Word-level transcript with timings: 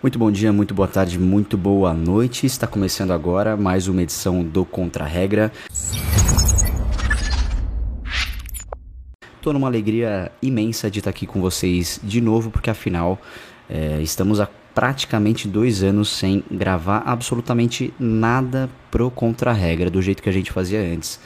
Muito 0.00 0.16
bom 0.16 0.30
dia, 0.30 0.52
muito 0.52 0.74
boa 0.74 0.86
tarde, 0.86 1.18
muito 1.18 1.58
boa 1.58 1.92
noite. 1.92 2.46
Está 2.46 2.68
começando 2.68 3.10
agora 3.10 3.56
mais 3.56 3.88
uma 3.88 4.00
edição 4.00 4.44
do 4.44 4.64
Contra 4.64 5.04
Regra. 5.04 5.50
Estou 9.36 9.52
numa 9.52 9.66
alegria 9.66 10.30
imensa 10.40 10.88
de 10.88 11.00
estar 11.00 11.10
aqui 11.10 11.26
com 11.26 11.40
vocês 11.40 11.98
de 12.00 12.20
novo, 12.20 12.48
porque 12.48 12.70
afinal 12.70 13.20
é, 13.68 14.00
estamos 14.00 14.38
há 14.38 14.48
praticamente 14.72 15.48
dois 15.48 15.82
anos 15.82 16.10
sem 16.10 16.44
gravar 16.48 17.02
absolutamente 17.04 17.92
nada 17.98 18.70
pro 18.92 19.10
Contra 19.10 19.52
Regra 19.52 19.90
do 19.90 20.00
jeito 20.00 20.22
que 20.22 20.28
a 20.28 20.32
gente 20.32 20.52
fazia 20.52 20.78
antes. 20.78 21.18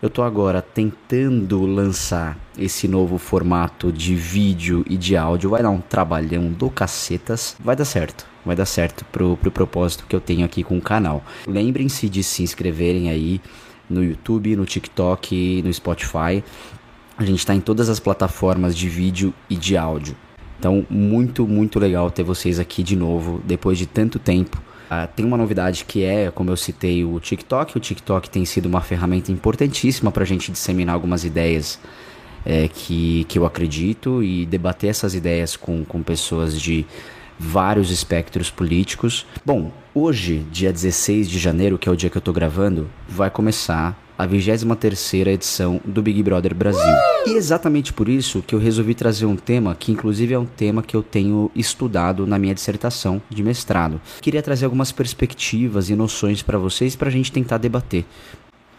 Eu 0.00 0.08
tô 0.08 0.22
agora 0.22 0.62
tentando 0.62 1.66
lançar 1.66 2.38
esse 2.56 2.86
novo 2.86 3.18
formato 3.18 3.90
de 3.90 4.14
vídeo 4.14 4.84
e 4.88 4.96
de 4.96 5.16
áudio. 5.16 5.50
Vai 5.50 5.60
dar 5.60 5.70
um 5.70 5.80
trabalhão 5.80 6.52
do 6.52 6.70
cacetas. 6.70 7.56
Vai 7.58 7.74
dar 7.74 7.84
certo. 7.84 8.24
Vai 8.46 8.54
dar 8.54 8.64
certo 8.64 9.04
pro, 9.06 9.36
pro 9.36 9.50
propósito 9.50 10.06
que 10.08 10.14
eu 10.14 10.20
tenho 10.20 10.44
aqui 10.44 10.62
com 10.62 10.78
o 10.78 10.80
canal. 10.80 11.24
Lembrem-se 11.48 12.08
de 12.08 12.22
se 12.22 12.44
inscreverem 12.44 13.10
aí 13.10 13.40
no 13.90 14.04
YouTube, 14.04 14.54
no 14.54 14.64
TikTok, 14.64 15.62
no 15.62 15.74
Spotify. 15.74 16.44
A 17.16 17.24
gente 17.24 17.40
está 17.40 17.52
em 17.52 17.60
todas 17.60 17.88
as 17.88 17.98
plataformas 17.98 18.76
de 18.76 18.88
vídeo 18.88 19.34
e 19.50 19.56
de 19.56 19.76
áudio. 19.76 20.14
Então, 20.60 20.86
muito, 20.88 21.44
muito 21.44 21.80
legal 21.80 22.08
ter 22.08 22.22
vocês 22.22 22.60
aqui 22.60 22.84
de 22.84 22.94
novo 22.94 23.42
depois 23.44 23.76
de 23.76 23.86
tanto 23.86 24.20
tempo 24.20 24.62
Uh, 24.90 25.06
tem 25.14 25.24
uma 25.24 25.36
novidade 25.36 25.84
que 25.84 26.02
é, 26.02 26.30
como 26.30 26.50
eu 26.50 26.56
citei, 26.56 27.04
o 27.04 27.20
TikTok. 27.20 27.76
O 27.76 27.80
TikTok 27.80 28.30
tem 28.30 28.44
sido 28.44 28.66
uma 28.66 28.80
ferramenta 28.80 29.30
importantíssima 29.30 30.10
para 30.10 30.22
a 30.22 30.26
gente 30.26 30.50
disseminar 30.50 30.94
algumas 30.94 31.24
ideias 31.24 31.78
é, 32.44 32.68
que, 32.68 33.24
que 33.24 33.38
eu 33.38 33.44
acredito 33.44 34.22
e 34.22 34.46
debater 34.46 34.90
essas 34.90 35.14
ideias 35.14 35.56
com, 35.56 35.84
com 35.84 36.02
pessoas 36.02 36.58
de 36.60 36.86
vários 37.38 37.90
espectros 37.90 38.50
políticos. 38.50 39.26
Bom, 39.44 39.70
hoje, 39.94 40.44
dia 40.50 40.72
16 40.72 41.28
de 41.28 41.38
janeiro, 41.38 41.78
que 41.78 41.88
é 41.88 41.92
o 41.92 41.96
dia 41.96 42.08
que 42.08 42.16
eu 42.16 42.20
estou 42.20 42.34
gravando, 42.34 42.88
vai 43.06 43.30
começar 43.30 43.96
a 44.18 44.26
23ª 44.26 45.28
edição 45.28 45.80
do 45.84 46.02
Big 46.02 46.20
Brother 46.24 46.52
Brasil. 46.52 46.82
E 47.24 47.34
exatamente 47.34 47.92
por 47.92 48.08
isso 48.08 48.42
que 48.42 48.52
eu 48.52 48.58
resolvi 48.58 48.92
trazer 48.92 49.26
um 49.26 49.36
tema 49.36 49.76
que 49.76 49.92
inclusive 49.92 50.34
é 50.34 50.38
um 50.38 50.44
tema 50.44 50.82
que 50.82 50.96
eu 50.96 51.04
tenho 51.04 51.48
estudado 51.54 52.26
na 52.26 52.36
minha 52.36 52.54
dissertação 52.54 53.22
de 53.30 53.44
mestrado. 53.44 54.00
Queria 54.20 54.42
trazer 54.42 54.64
algumas 54.64 54.90
perspectivas 54.90 55.88
e 55.88 55.94
noções 55.94 56.42
para 56.42 56.58
vocês 56.58 56.96
para 56.96 57.08
a 57.08 57.12
gente 57.12 57.30
tentar 57.30 57.58
debater, 57.58 58.04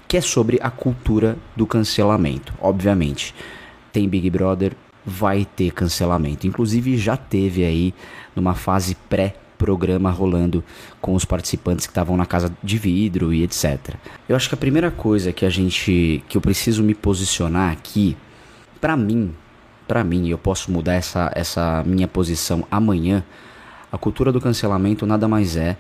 que 0.10 0.18
é 0.18 0.22
sobre 0.22 0.60
a 0.62 0.70
cultura 0.70 1.38
do 1.56 1.66
cancelamento. 1.66 2.54
Obviamente, 2.60 3.34
tem 3.94 4.10
Big 4.10 4.30
Brother, 4.30 4.74
vai 5.06 5.46
ter 5.56 5.72
cancelamento. 5.72 6.48
Inclusive 6.48 6.98
já 6.98 7.16
teve 7.16 7.64
aí 7.64 7.94
numa 8.36 8.56
fase 8.56 8.94
pré 9.08 9.36
programa 9.60 10.10
rolando 10.10 10.64
com 11.02 11.14
os 11.14 11.26
participantes 11.26 11.86
que 11.86 11.92
estavam 11.92 12.18
na 12.18 12.26
casa 12.26 12.52
de 12.64 12.78
vidro 12.78 13.32
e 13.34 13.44
etc. 13.44 13.96
Eu 14.28 14.36
acho 14.36 14.48
que 14.48 14.56
a 14.56 14.58
primeira 14.58 14.90
coisa 14.90 15.34
que 15.34 15.46
a 15.46 15.50
gente 15.50 16.24
que 16.28 16.38
eu 16.38 16.42
preciso 16.42 16.82
me 16.82 16.96
posicionar 16.96 17.72
aqui, 17.72 18.18
para 18.82 18.96
mim, 18.96 19.36
para 19.88 20.04
mim, 20.04 20.30
eu 20.30 20.38
posso 20.38 20.72
mudar 20.72 20.94
essa 20.94 21.32
essa 21.36 21.84
minha 21.86 22.08
posição 22.08 22.66
amanhã. 22.72 23.24
A 23.92 23.98
cultura 23.98 24.32
do 24.32 24.40
cancelamento 24.40 25.06
nada 25.06 25.28
mais 25.28 25.58
é 25.58 25.76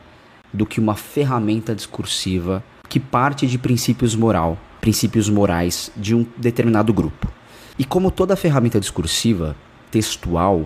do 0.54 0.66
que 0.66 0.80
uma 0.80 0.96
ferramenta 0.96 1.74
discursiva 1.74 2.64
que 2.90 3.00
parte 3.00 3.48
de 3.48 3.58
princípios 3.58 4.16
moral, 4.16 4.58
princípios 4.82 5.30
morais 5.30 5.92
de 5.96 6.16
um 6.16 6.26
determinado 6.36 6.92
grupo. 6.92 7.32
E 7.78 7.86
como 7.86 8.12
toda 8.12 8.36
ferramenta 8.36 8.80
discursiva, 8.80 9.56
textual 9.92 10.66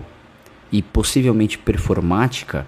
e 0.72 0.82
possivelmente 0.82 1.56
performática, 1.58 2.66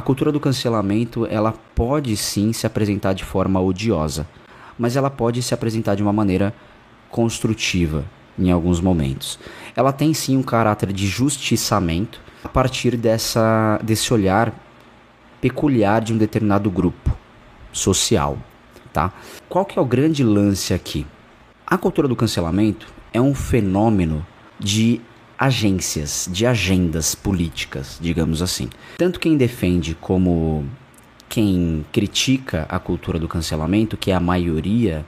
a 0.00 0.02
cultura 0.02 0.32
do 0.32 0.40
cancelamento, 0.40 1.26
ela 1.26 1.52
pode 1.74 2.16
sim 2.16 2.54
se 2.54 2.66
apresentar 2.66 3.12
de 3.12 3.22
forma 3.22 3.60
odiosa, 3.60 4.26
mas 4.78 4.96
ela 4.96 5.10
pode 5.10 5.42
se 5.42 5.52
apresentar 5.52 5.94
de 5.94 6.02
uma 6.02 6.10
maneira 6.10 6.54
construtiva 7.10 8.06
em 8.38 8.50
alguns 8.50 8.80
momentos. 8.80 9.38
Ela 9.76 9.92
tem 9.92 10.14
sim 10.14 10.38
um 10.38 10.42
caráter 10.42 10.90
de 10.90 11.06
justiçamento 11.06 12.18
a 12.42 12.48
partir 12.48 12.96
dessa 12.96 13.78
desse 13.82 14.14
olhar 14.14 14.54
peculiar 15.38 16.00
de 16.00 16.14
um 16.14 16.16
determinado 16.16 16.70
grupo 16.70 17.14
social, 17.70 18.38
tá? 18.94 19.12
Qual 19.50 19.66
que 19.66 19.78
é 19.78 19.82
o 19.82 19.84
grande 19.84 20.24
lance 20.24 20.72
aqui? 20.72 21.06
A 21.66 21.76
cultura 21.76 22.08
do 22.08 22.16
cancelamento 22.16 22.86
é 23.12 23.20
um 23.20 23.34
fenômeno 23.34 24.26
de 24.58 24.98
agências, 25.40 26.28
de 26.30 26.44
agendas 26.44 27.14
políticas, 27.14 27.98
digamos 27.98 28.42
assim. 28.42 28.68
Tanto 28.98 29.18
quem 29.18 29.38
defende 29.38 29.96
como 29.98 30.66
quem 31.30 31.82
critica 31.90 32.66
a 32.68 32.78
cultura 32.78 33.18
do 33.18 33.26
cancelamento, 33.26 33.96
que 33.96 34.10
é 34.10 34.14
a 34.14 34.20
maioria 34.20 35.02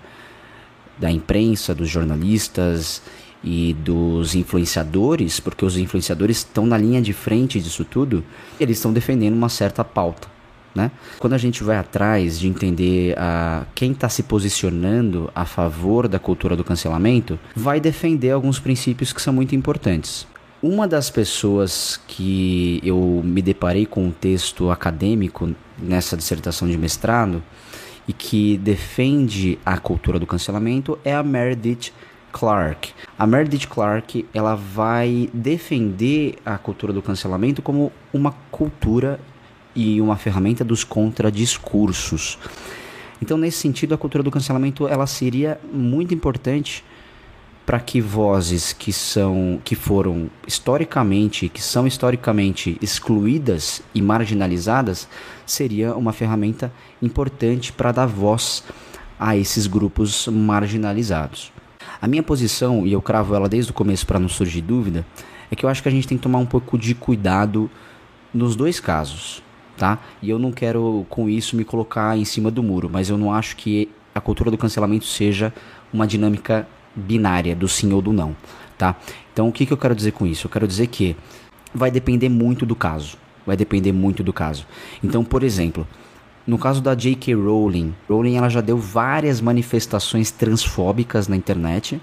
da 0.98 1.10
imprensa, 1.10 1.75
dos 1.75 1.91
jornalistas 1.91 3.03
e 3.44 3.75
dos 3.75 4.34
influenciadores, 4.34 5.38
porque 5.38 5.66
os 5.66 5.76
influenciadores 5.76 6.38
estão 6.38 6.65
na 6.65 6.78
linha 6.78 7.03
de 7.03 7.12
frente 7.12 7.60
disso 7.60 7.84
tudo, 7.84 8.25
eles 8.59 8.78
estão 8.78 8.91
defendendo 8.91 9.34
uma 9.34 9.50
certa 9.50 9.84
pauta. 9.84 10.28
Né? 10.75 10.91
Quando 11.19 11.34
a 11.34 11.38
gente 11.38 11.62
vai 11.62 11.77
atrás 11.77 12.38
de 12.38 12.49
entender 12.49 13.15
a, 13.19 13.66
quem 13.75 13.93
está 13.93 14.09
se 14.09 14.22
posicionando 14.22 15.31
a 15.34 15.44
favor 15.44 16.09
da 16.09 16.19
cultura 16.19 16.56
do 16.56 16.65
cancelamento, 16.65 17.38
vai 17.55 17.78
defender 17.78 18.31
alguns 18.31 18.59
princípios 18.59 19.12
que 19.12 19.21
são 19.21 19.34
muito 19.34 19.55
importantes. 19.55 20.27
Uma 20.62 20.87
das 20.87 21.10
pessoas 21.10 22.00
que 22.06 22.81
eu 22.84 23.21
me 23.25 23.43
deparei 23.43 23.84
com 23.84 24.06
um 24.06 24.10
texto 24.10 24.71
acadêmico 24.71 25.53
nessa 25.77 26.16
dissertação 26.16 26.69
de 26.69 26.78
mestrado 26.78 27.43
e 28.06 28.12
que 28.12 28.56
defende 28.59 29.59
a 29.66 29.77
cultura 29.77 30.19
do 30.19 30.27
cancelamento 30.27 30.99
é 31.04 31.15
a 31.15 31.22
Meredith 31.22 31.93
Clark. 32.33 32.93
A 33.19 33.27
Meredith 33.27 33.66
Clark 33.69 34.25
ela 34.33 34.54
vai 34.54 35.28
defender 35.34 36.37
a 36.44 36.56
cultura 36.56 36.93
do 36.93 37.03
cancelamento 37.03 37.60
como 37.60 37.93
uma 38.12 38.33
cultura 38.50 39.21
e 39.75 40.00
uma 40.00 40.16
ferramenta 40.16 40.65
dos 40.65 40.84
contradiscursos. 40.84 42.38
Então, 43.21 43.38
nesse 43.38 43.59
sentido, 43.59 43.94
a 43.94 43.99
cultura 43.99 44.22
do 44.22 44.31
cancelamento 44.31 44.88
ela 44.88 45.06
seria 45.06 45.60
muito 45.72 46.12
importante 46.12 46.84
para 47.65 47.78
que 47.78 48.00
vozes 48.00 48.72
que 48.72 48.93
são 48.93 49.60
que 49.65 49.77
foram 49.77 50.28
historicamente, 50.47 51.49
que 51.49 51.62
são 51.62 51.87
historicamente 51.87 52.77
excluídas 52.83 53.81
e 53.94 54.03
marginalizadas, 54.03 55.09
seria 55.47 55.94
uma 55.94 56.12
ferramenta 56.12 56.72
importante 57.00 57.72
para 57.72 57.93
dar 57.93 58.06
voz 58.06 58.65
a 59.19 59.37
esses 59.37 59.69
grupos 59.69 60.27
marginalizados. 60.27 61.53
A 62.00 62.09
minha 62.09 62.22
posição, 62.25 62.84
e 62.84 62.93
eu 62.93 63.00
cravo 63.00 63.37
ela 63.37 63.49
desde 63.49 63.71
o 63.71 63.75
começo 63.75 64.04
para 64.04 64.19
não 64.19 64.28
surgir 64.28 64.62
dúvida, 64.62 65.06
é 65.49 65.54
que 65.54 65.65
eu 65.65 65.69
acho 65.69 65.81
que 65.81 65.89
a 65.89 65.93
gente 65.93 66.09
tem 66.09 66.16
que 66.16 66.22
tomar 66.25 66.39
um 66.39 66.47
pouco 66.47 66.77
de 66.77 66.93
cuidado 66.93 67.71
nos 68.34 68.56
dois 68.56 68.81
casos 68.81 69.41
tá? 69.82 69.98
E 70.22 70.31
eu 70.31 70.38
não 70.38 70.53
quero 70.53 71.04
com 71.09 71.28
isso 71.28 71.56
me 71.56 71.65
colocar 71.65 72.16
em 72.16 72.25
cima 72.25 72.53
do 72.53 72.62
muro, 72.62 72.88
mas 72.88 73.10
eu 73.10 73.19
não 73.19 73.34
acho 73.34 73.56
que 73.56 73.91
a 74.15 74.20
cultura 74.20 74.48
do 74.48 74.56
cancelamento 74.56 75.04
seja 75.04 75.53
uma 75.93 76.06
dinâmica 76.06 76.69
binária 76.94 77.56
do 77.56 77.66
sim 77.66 77.92
ou 77.92 78.00
do 78.00 78.12
não, 78.12 78.37
tá? 78.78 78.94
Então 79.32 79.48
o 79.48 79.53
que, 79.53 79.66
que 79.66 79.72
eu 79.72 79.76
quero 79.76 79.92
dizer 79.92 80.12
com 80.12 80.25
isso? 80.25 80.47
Eu 80.47 80.50
quero 80.53 80.69
dizer 80.69 80.87
que 80.87 81.16
vai 81.75 81.91
depender 81.91 82.28
muito 82.28 82.65
do 82.65 82.76
caso, 82.76 83.16
vai 83.44 83.56
depender 83.56 83.91
muito 83.91 84.22
do 84.22 84.32
caso. 84.32 84.69
Então, 85.03 85.25
por 85.25 85.42
exemplo, 85.42 85.84
no 86.47 86.59
caso 86.59 86.81
da 86.81 86.94
J.K. 86.94 87.34
Rowling, 87.34 87.92
Rowling 88.09 88.37
ela 88.37 88.48
já 88.48 88.60
deu 88.60 88.78
várias 88.78 89.41
manifestações 89.41 90.31
transfóbicas 90.31 91.26
na 91.26 91.34
internet 91.34 92.00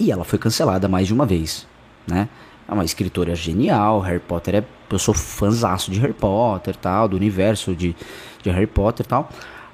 e 0.00 0.10
ela 0.10 0.24
foi 0.24 0.40
cancelada 0.40 0.88
mais 0.88 1.06
de 1.06 1.14
uma 1.14 1.24
vez, 1.24 1.64
né? 2.08 2.28
É 2.66 2.72
uma 2.72 2.84
escritora 2.84 3.34
genial, 3.34 4.00
Harry 4.00 4.20
Potter 4.20 4.56
é. 4.56 4.64
Eu 4.90 4.98
sou 4.98 5.12
fãzaço 5.12 5.90
de 5.90 5.98
Harry 5.98 6.12
Potter 6.12 6.76
tal, 6.76 7.08
do 7.08 7.16
universo 7.16 7.74
de, 7.74 7.96
de 8.42 8.50
Harry 8.50 8.66
Potter 8.66 9.04
tal. 9.04 9.28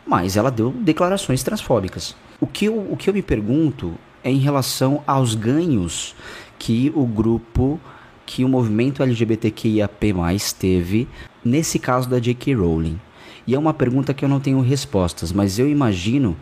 Mas 0.07 0.37
ela 0.37 0.51
deu 0.51 0.71
declarações 0.71 1.43
transfóbicas. 1.43 2.17
O 2.41 2.47
que, 2.47 2.65
eu, 2.65 2.79
o 2.91 2.97
que 2.97 3.11
eu 3.11 3.15
me 3.15 3.21
pergunto 3.21 3.95
é 4.25 4.31
em 4.31 4.39
relação 4.39 5.03
aos 5.07 5.35
ganhos 5.35 6.15
que 6.59 6.91
o 6.95 7.05
grupo, 7.05 7.79
que 8.25 8.45
o 8.45 8.49
movimento 8.49 9.03
LGBTQIAP 9.03 10.15
teve 10.59 11.07
nesse 11.45 11.79
caso 11.79 12.09
da 12.09 12.19
J.K. 12.19 12.55
Rowling. 12.55 12.99
E 13.47 13.55
é 13.55 13.59
uma 13.59 13.75
pergunta 13.75 14.15
que 14.15 14.25
eu 14.25 14.29
não 14.29 14.41
tenho 14.41 14.61
respostas, 14.61 15.33
mas 15.33 15.59
eu 15.59 15.69
imagino 15.69 16.37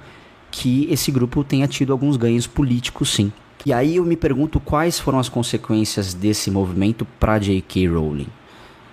que 0.51 0.87
esse 0.91 1.11
grupo 1.11 1.45
tenha 1.45 1.67
tido 1.67 1.93
alguns 1.93 2.17
ganhos 2.17 2.47
políticos 2.47 3.11
sim. 3.11 3.33
E 3.67 3.73
aí 3.73 3.97
eu 3.97 4.05
me 4.05 4.17
pergunto 4.17 4.61
quais 4.61 4.99
foram 4.99 5.19
as 5.19 5.29
consequências 5.29 6.15
desse 6.15 6.51
movimento 6.51 7.05
para 7.19 7.39
J.K. 7.39 7.89
Rowling. 7.89 8.29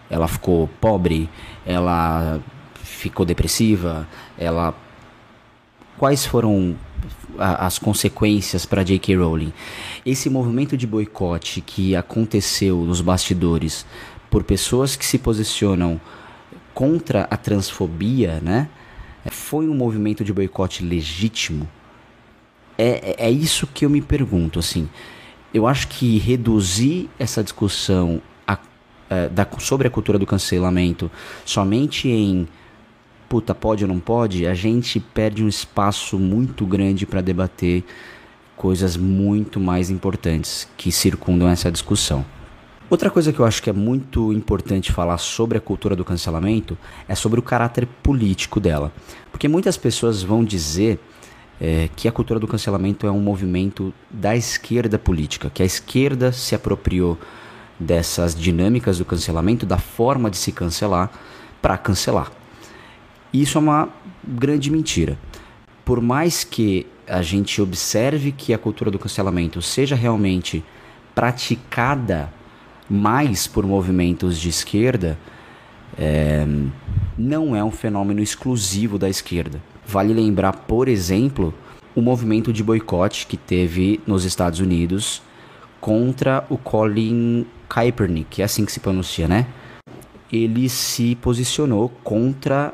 Ela 0.09 0.27
ficou 0.27 0.67
pobre, 0.81 1.29
ela 1.65 2.41
ficou 2.83 3.25
depressiva, 3.25 4.07
ela 4.38 4.73
quais 5.97 6.25
foram 6.25 6.75
as 7.38 7.77
consequências 7.77 8.65
para 8.65 8.83
J.K. 8.83 9.15
Rowling? 9.17 9.53
Esse 10.06 10.29
movimento 10.29 10.75
de 10.75 10.88
boicote 10.88 11.62
que 11.62 11.95
aconteceu 11.95 12.77
nos 12.83 13.01
bastidores 13.01 13.85
por 14.29 14.44
pessoas 14.44 14.95
que 14.95 15.06
se 15.06 15.17
posicionam 15.17 16.00
contra 16.73 17.27
a 17.29 17.38
transfobia, 17.38 18.39
né? 18.41 18.67
Foi 19.31 19.67
um 19.67 19.73
movimento 19.73 20.23
de 20.23 20.33
boicote 20.33 20.83
legítimo? 20.83 21.67
É, 22.77 23.16
é, 23.18 23.27
é 23.27 23.31
isso 23.31 23.68
que 23.68 23.86
eu 23.86 23.89
me 23.89 24.01
pergunto, 24.01 24.60
assim. 24.60 24.89
Eu 25.54 25.66
acho 25.68 25.88
que 25.88 26.18
reduzir 26.18 27.10
essa 27.18 27.44
discussão 27.44 28.22
a, 28.48 28.57
é, 29.10 29.30
da, 29.30 29.48
sobre 29.60 29.88
a 29.88 29.92
cultura 29.92 30.19
do 30.19 30.25
cancelamento 30.25 31.10
somente 31.45 32.10
em 32.10 32.48
puta, 33.30 33.56
pode 33.56 33.83
ou 33.83 33.88
não 33.88 34.00
pode, 34.00 34.45
a 34.45 34.54
gente 34.54 35.00
perde 35.00 35.44
um 35.44 35.48
espaço 35.48 36.18
muito 36.19 36.66
grande 36.66 37.06
para 37.06 37.22
debater 37.22 37.83
coisas 38.56 38.95
muito 38.95 39.60
mais 39.60 39.89
importantes 39.89 40.68
que 40.77 40.92
circundam 40.92 41.50
essa 41.50 41.72
discussão. 41.72 42.25
Outra 42.89 43.10
coisa 43.10 43.33
que 43.33 43.39
eu 43.39 43.45
acho 43.45 43.63
que 43.63 43.69
é 43.69 43.74
muito 43.74 44.31
importante 44.31 44.92
falar 44.92 45.18
sobre 45.18 45.57
a 45.57 45.62
cultura 45.62 45.95
do 45.95 46.06
cancelamento 46.06 46.77
é 47.07 47.16
sobre 47.16 47.39
o 47.39 47.44
caráter 47.44 47.88
político 48.04 48.60
dela. 48.60 48.94
Porque 49.31 49.48
muitas 49.48 49.75
pessoas 49.75 50.22
vão 50.22 50.44
dizer 50.44 51.00
é, 51.59 51.89
que 51.95 52.07
a 52.07 52.11
cultura 52.11 52.39
do 52.39 52.47
cancelamento 52.47 53.07
é 53.07 53.11
um 53.11 53.19
movimento 53.19 53.93
da 54.09 54.35
esquerda 54.35 54.99
política, 54.99 55.49
que 55.53 55.63
a 55.63 55.65
esquerda 55.65 56.31
se 56.31 56.55
apropriou 56.55 57.17
dessas 57.79 58.35
dinâmicas 58.35 58.97
do 58.97 59.05
cancelamento, 59.05 59.65
da 59.65 59.77
forma 59.77 60.29
de 60.29 60.37
se 60.37 60.51
cancelar, 60.51 61.11
para 61.61 61.77
cancelar. 61.77 62.31
Isso 63.33 63.57
é 63.57 63.61
uma 63.61 63.89
grande 64.23 64.71
mentira. 64.71 65.17
Por 65.83 66.01
mais 66.01 66.43
que 66.43 66.87
a 67.07 67.21
gente 67.21 67.61
observe 67.61 68.31
que 68.31 68.53
a 68.53 68.57
cultura 68.57 68.89
do 68.89 68.97
cancelamento 68.97 69.61
seja 69.61 69.95
realmente 69.95 70.63
praticada 71.13 72.31
mais 72.89 73.47
por 73.47 73.65
movimentos 73.65 74.39
de 74.39 74.49
esquerda, 74.49 75.17
é, 75.97 76.45
não 77.17 77.55
é 77.55 77.63
um 77.63 77.71
fenômeno 77.71 78.21
exclusivo 78.21 78.97
da 78.97 79.09
esquerda. 79.09 79.61
Vale 79.87 80.13
lembrar, 80.13 80.53
por 80.53 80.87
exemplo, 80.87 81.53
o 81.95 82.01
movimento 82.01 82.51
de 82.51 82.63
boicote 82.63 83.27
que 83.27 83.37
teve 83.37 83.99
nos 84.05 84.25
Estados 84.25 84.59
Unidos 84.59 85.21
contra 85.79 86.45
o 86.49 86.57
Colin 86.57 87.45
Kaepernick, 87.69 88.41
é 88.41 88.45
assim 88.45 88.65
que 88.65 88.71
se 88.71 88.79
pronuncia, 88.79 89.27
né? 89.27 89.45
Ele 90.31 90.67
se 90.67 91.15
posicionou 91.15 91.89
contra 92.03 92.73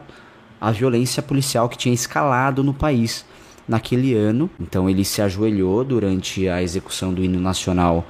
a 0.60 0.72
violência 0.72 1.22
policial 1.22 1.68
que 1.68 1.78
tinha 1.78 1.94
escalado 1.94 2.64
no 2.64 2.74
país 2.74 3.26
naquele 3.68 4.14
ano. 4.14 4.50
Então 4.60 4.90
ele 4.90 5.04
se 5.04 5.22
ajoelhou 5.22 5.84
durante 5.84 6.48
a 6.48 6.64
execução 6.64 7.14
do 7.14 7.24
hino 7.24 7.40
nacional 7.40 8.06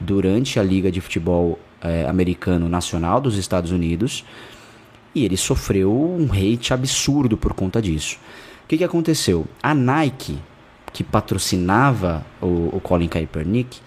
durante 0.00 0.58
a 0.58 0.62
Liga 0.62 0.90
de 0.90 1.00
Futebol 1.00 1.58
é, 1.80 2.06
Americano 2.06 2.68
Nacional 2.68 3.20
dos 3.20 3.36
Estados 3.36 3.70
Unidos 3.70 4.24
e 5.16 5.24
ele 5.24 5.36
sofreu 5.38 5.90
um 5.90 6.28
hate 6.30 6.74
absurdo 6.74 7.38
por 7.38 7.54
conta 7.54 7.80
disso. 7.80 8.18
O 8.62 8.68
que, 8.68 8.76
que 8.76 8.84
aconteceu? 8.84 9.46
A 9.62 9.74
Nike, 9.74 10.38
que 10.92 11.02
patrocinava 11.02 12.22
o, 12.38 12.68
o 12.76 12.80
Colin 12.82 13.08
Kaepernick, 13.08 13.80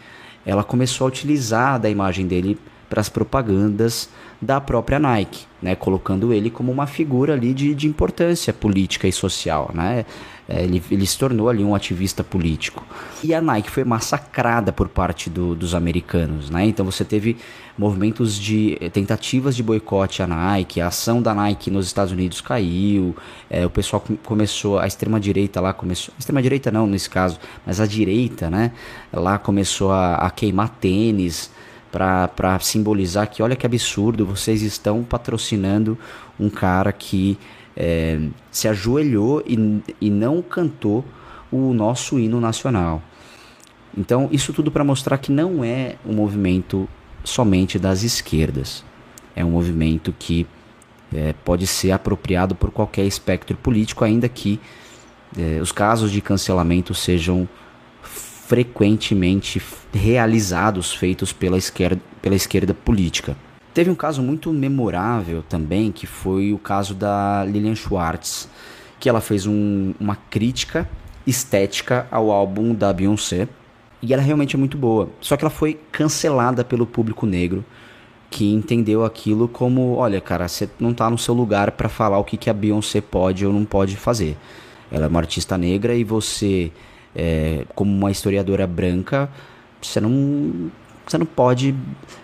ela 0.43 0.63
começou 0.63 1.05
a 1.05 1.07
utilizar 1.07 1.79
da 1.79 1.87
imagem 1.87 2.25
dele 2.25 2.57
para 2.89 2.99
as 2.99 3.09
propagandas 3.09 4.09
da 4.41 4.59
própria 4.59 4.97
Nike, 4.97 5.45
né, 5.61 5.75
colocando 5.75 6.33
ele 6.33 6.49
como 6.49 6.71
uma 6.71 6.87
figura 6.87 7.33
ali 7.33 7.53
de, 7.53 7.75
de 7.75 7.87
importância 7.87 8.51
política 8.51 9.07
e 9.07 9.11
social, 9.11 9.69
né? 9.71 10.07
É, 10.51 10.63
ele, 10.63 10.81
ele, 10.89 11.05
se 11.05 11.15
tornou 11.15 11.47
ali 11.47 11.63
um 11.63 11.75
ativista 11.75 12.23
político. 12.23 12.83
E 13.23 13.35
a 13.35 13.39
Nike 13.39 13.69
foi 13.69 13.83
massacrada 13.83 14.73
por 14.73 14.89
parte 14.89 15.29
do, 15.29 15.53
dos 15.53 15.75
americanos, 15.75 16.49
né? 16.49 16.65
Então 16.65 16.83
você 16.83 17.05
teve 17.05 17.37
movimentos 17.77 18.33
de 18.33 18.75
eh, 18.81 18.89
tentativas 18.89 19.55
de 19.55 19.61
boicote 19.61 20.23
à 20.23 20.27
Nike, 20.27 20.81
a 20.81 20.87
ação 20.87 21.21
da 21.21 21.35
Nike 21.35 21.69
nos 21.69 21.85
Estados 21.85 22.11
Unidos 22.11 22.41
caiu, 22.41 23.15
é, 23.47 23.63
o 23.63 23.69
pessoal 23.69 24.03
começou, 24.25 24.79
a 24.79 24.87
extrema 24.87 25.19
direita 25.19 25.61
lá 25.61 25.71
começou, 25.71 26.15
a 26.17 26.19
extrema 26.19 26.41
direita 26.41 26.71
não 26.71 26.87
nesse 26.87 27.11
caso, 27.11 27.39
mas 27.63 27.79
a 27.79 27.85
direita, 27.85 28.49
né? 28.49 28.71
Lá 29.13 29.37
começou 29.37 29.91
a, 29.91 30.15
a 30.15 30.31
queimar 30.31 30.69
tênis 30.81 31.51
para 31.91 32.59
simbolizar 32.59 33.29
que 33.29 33.43
olha 33.43 33.55
que 33.55 33.67
absurdo, 33.67 34.25
vocês 34.25 34.63
estão 34.63 35.03
patrocinando 35.03 35.95
um 36.39 36.49
cara 36.49 36.91
que 36.91 37.37
é, 37.79 38.19
se 38.51 38.67
ajoelhou 38.67 39.41
e, 39.47 39.81
e 40.01 40.09
não 40.09 40.41
cantou 40.41 41.05
o 41.49 41.73
nosso 41.73 42.19
hino 42.19 42.41
nacional. 42.41 43.01
Então, 43.97 44.27
isso 44.31 44.51
tudo 44.51 44.69
para 44.69 44.83
mostrar 44.83 45.17
que 45.17 45.31
não 45.31 45.63
é 45.63 45.95
um 46.05 46.13
movimento 46.13 46.87
somente 47.23 47.79
das 47.79 48.03
esquerdas. 48.03 48.83
É 49.35 49.43
um 49.43 49.51
movimento 49.51 50.13
que 50.19 50.45
é, 51.13 51.33
pode 51.45 51.65
ser 51.65 51.91
apropriado 51.91 52.53
por 52.53 52.69
qualquer 52.69 53.05
espectro 53.05 53.55
político, 53.57 54.03
ainda 54.03 54.27
que 54.27 54.59
é, 55.37 55.59
os 55.61 55.71
casos 55.71 56.11
de 56.11 56.21
cancelamento 56.21 56.93
sejam 56.93 57.47
frequentemente 58.03 59.61
realizados, 59.93 60.93
feitos 60.93 61.31
pela 61.31 61.57
esquerda, 61.57 62.01
pela 62.21 62.35
esquerda 62.35 62.73
política. 62.73 63.35
Teve 63.79 63.89
um 63.89 63.95
caso 63.95 64.21
muito 64.21 64.51
memorável 64.51 65.41
também, 65.41 65.89
que 65.89 66.05
foi 66.05 66.51
o 66.51 66.57
caso 66.57 66.93
da 66.93 67.45
Lilian 67.45 67.75
Schwartz, 67.75 68.49
que 68.99 69.07
ela 69.07 69.21
fez 69.21 69.47
um, 69.47 69.93
uma 69.97 70.17
crítica 70.17 70.85
estética 71.25 72.05
ao 72.11 72.29
álbum 72.29 72.73
da 72.73 72.91
Beyoncé, 72.91 73.47
e 74.01 74.13
ela 74.13 74.21
realmente 74.21 74.53
é 74.53 74.59
muito 74.59 74.77
boa. 74.77 75.07
Só 75.21 75.37
que 75.37 75.45
ela 75.45 75.49
foi 75.49 75.79
cancelada 75.93 76.61
pelo 76.61 76.85
público 76.85 77.25
negro, 77.25 77.63
que 78.29 78.53
entendeu 78.53 79.05
aquilo 79.05 79.47
como, 79.47 79.95
olha, 79.95 80.19
cara, 80.19 80.49
você 80.49 80.69
não 80.77 80.93
tá 80.93 81.09
no 81.09 81.17
seu 81.17 81.33
lugar 81.33 81.71
para 81.71 81.87
falar 81.87 82.17
o 82.19 82.25
que, 82.25 82.35
que 82.35 82.49
a 82.49 82.53
Beyoncé 82.53 82.99
pode 82.99 83.45
ou 83.45 83.53
não 83.53 83.63
pode 83.63 83.95
fazer. 83.95 84.35
Ela 84.91 85.05
é 85.05 85.07
uma 85.07 85.21
artista 85.21 85.57
negra 85.57 85.95
e 85.95 86.03
você, 86.03 86.69
é, 87.15 87.63
como 87.73 87.89
uma 87.89 88.11
historiadora 88.11 88.67
branca, 88.67 89.29
você 89.81 90.01
não 90.01 90.69
você 91.11 91.17
não 91.17 91.25
pode 91.25 91.75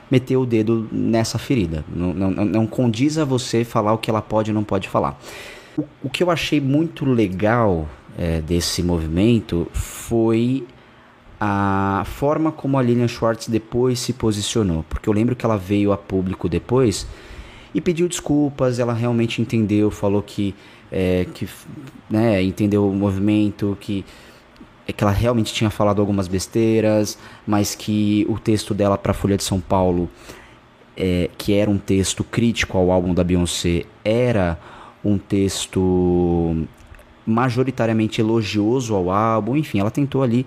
meter 0.10 0.38
o 0.38 0.46
dedo 0.46 0.88
nessa 0.92 1.38
ferida. 1.38 1.84
Não, 1.94 2.14
não, 2.14 2.32
não 2.32 2.68
condiz 2.68 3.18
a 3.18 3.26
você 3.26 3.64
falar 3.64 3.94
o 3.94 3.98
que 3.98 4.10
ela 4.10 4.22
pode 4.22 4.52
e 4.52 4.54
não 4.54 4.64
pode 4.64 4.88
falar. 4.88 5.20
O, 5.78 5.84
o 6.04 6.10
que 6.10 6.24
eu 6.24 6.30
achei 6.30 6.62
muito 6.62 7.06
legal 7.06 7.88
é, 8.18 8.42
desse 8.42 8.82
movimento 8.84 9.68
foi 9.74 10.66
a 11.40 12.04
forma 12.06 12.52
como 12.52 12.78
a 12.78 12.82
Lilian 12.82 13.08
Schwartz 13.08 13.48
depois 13.48 14.00
se 14.00 14.14
posicionou. 14.14 14.86
Porque 14.90 15.10
eu 15.10 15.14
lembro 15.14 15.36
que 15.36 15.46
ela 15.46 15.58
veio 15.58 15.92
a 15.92 15.98
público 15.98 16.48
depois 16.48 17.08
e 17.74 17.82
pediu 17.82 18.08
desculpas, 18.08 18.80
ela 18.80 18.94
realmente 18.94 19.42
entendeu, 19.42 19.92
falou 19.92 20.22
que, 20.22 20.56
é, 20.92 21.26
que 21.34 21.48
né, 22.10 22.42
entendeu 22.42 22.88
o 22.90 22.96
movimento, 22.96 23.78
que 23.82 24.06
é 24.88 24.94
que 24.94 25.04
ela 25.04 25.12
realmente 25.12 25.54
tinha 25.54 25.70
falado 25.70 26.00
algumas 26.00 26.28
besteiras, 26.28 27.18
mas 27.46 27.74
que 27.74 28.26
o 28.30 28.40
texto 28.40 28.74
dela 28.74 28.98
para 28.98 29.12
a 29.12 29.16
Folha 29.16 29.38
de 29.38 29.44
São 29.44 29.60
Paulo, 29.60 30.10
é, 30.96 31.30
que 31.38 31.54
era 31.54 31.70
um 31.70 31.78
texto 31.78 32.24
crítico 32.24 32.78
ao 32.78 32.92
álbum 32.92 33.14
da 33.14 33.24
Beyoncé, 33.24 33.86
era 34.04 34.60
um 35.04 35.18
texto 35.18 36.66
majoritariamente 37.26 38.22
elogioso 38.22 38.94
ao 38.94 39.10
álbum, 39.10 39.56
enfim, 39.58 39.80
ela 39.80 39.90
tentou 39.90 40.22
ali 40.22 40.46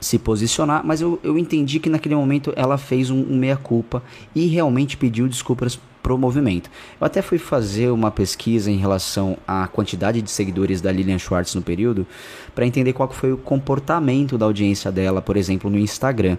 se 0.00 0.18
posicionar, 0.18 0.84
mas 0.84 1.00
eu, 1.00 1.18
eu 1.22 1.38
entendi 1.38 1.78
que 1.78 1.88
naquele 1.88 2.14
momento 2.14 2.52
ela 2.56 2.76
fez 2.76 3.10
um, 3.10 3.20
um 3.20 3.38
meia-culpa 3.38 4.02
e 4.34 4.46
realmente 4.46 4.96
pediu 4.96 5.26
desculpas 5.28 5.78
pro 6.04 6.18
movimento. 6.18 6.70
Eu 7.00 7.06
até 7.06 7.22
fui 7.22 7.38
fazer 7.38 7.88
uma 7.88 8.10
pesquisa 8.10 8.70
em 8.70 8.76
relação 8.76 9.38
à 9.48 9.66
quantidade 9.66 10.20
de 10.20 10.30
seguidores 10.30 10.82
da 10.82 10.92
Lilian 10.92 11.18
Schwartz 11.18 11.54
no 11.54 11.62
período, 11.62 12.06
para 12.54 12.66
entender 12.66 12.92
qual 12.92 13.10
foi 13.10 13.32
o 13.32 13.38
comportamento 13.38 14.36
da 14.36 14.44
audiência 14.44 14.92
dela, 14.92 15.22
por 15.22 15.34
exemplo, 15.34 15.70
no 15.70 15.78
Instagram. 15.78 16.36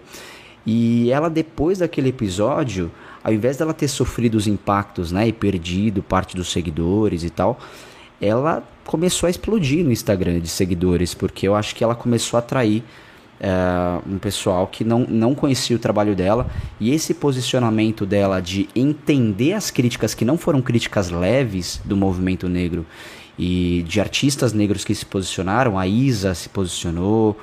E 0.67 1.09
ela, 1.11 1.29
depois 1.29 1.79
daquele 1.79 2.09
episódio, 2.09 2.91
ao 3.23 3.33
invés 3.33 3.57
dela 3.57 3.73
ter 3.73 3.87
sofrido 3.87 4.35
os 4.35 4.45
impactos 4.45 5.11
né, 5.11 5.27
e 5.27 5.33
perdido 5.33 6.03
parte 6.03 6.35
dos 6.35 6.51
seguidores 6.51 7.23
e 7.23 7.31
tal, 7.31 7.59
ela 8.21 8.63
começou 8.85 9.25
a 9.25 9.31
explodir 9.31 9.83
no 9.83 9.91
Instagram 9.91 10.39
de 10.39 10.47
seguidores, 10.47 11.15
porque 11.15 11.47
eu 11.47 11.55
acho 11.55 11.73
que 11.73 11.83
ela 11.83 11.95
começou 11.95 12.37
a 12.37 12.39
atrair 12.39 12.83
é, 13.39 13.49
um 14.07 14.17
pessoal 14.17 14.67
que 14.67 14.83
não, 14.83 14.99
não 15.07 15.35
conhecia 15.35 15.75
o 15.75 15.79
trabalho 15.79 16.15
dela 16.15 16.47
e 16.79 16.91
esse 16.91 17.13
posicionamento 17.13 18.05
dela 18.05 18.41
de 18.41 18.69
entender 18.75 19.53
as 19.53 19.69
críticas 19.69 20.13
que 20.13 20.23
não 20.23 20.37
foram 20.37 20.61
críticas 20.61 21.09
leves 21.09 21.81
do 21.83 21.97
movimento 21.97 22.47
negro 22.47 22.85
e 23.37 23.83
de 23.87 23.99
artistas 23.99 24.53
negros 24.53 24.85
que 24.85 24.95
se 24.95 25.05
posicionaram, 25.05 25.77
a 25.77 25.85
Isa 25.85 26.33
se 26.33 26.47
posicionou, 26.47 27.37